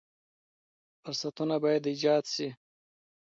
فرصتونه 1.01 1.55
باید 1.63 1.83
ایجاد 1.91 2.23
شي. 2.33 2.47